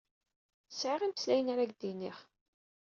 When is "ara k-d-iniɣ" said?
1.53-2.17